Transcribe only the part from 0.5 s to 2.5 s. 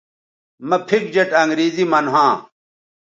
مہ پِھک جیٹ انگریزی من ھواں